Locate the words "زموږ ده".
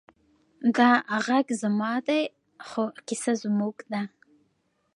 3.43-4.01